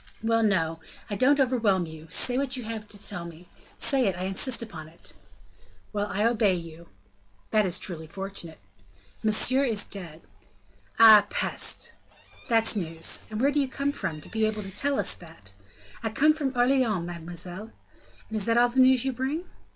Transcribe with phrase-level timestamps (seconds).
[0.23, 0.79] "Well, no,
[1.11, 4.63] I don't overwhelm you; say what you have to tell me say it, I insist
[4.63, 5.13] upon it."
[5.93, 6.89] "Well, I obey you."
[7.51, 8.57] "That is truly fortunate."
[9.23, 10.23] "Monsieur is dead."
[10.97, 11.93] "Ah, peste!
[12.49, 13.25] that's news!
[13.29, 15.53] And where do you come from, to be able to tell us that?"
[16.01, 17.71] "I come from Orleans, mademoiselle."
[18.27, 19.45] "And is that all the news you bring?"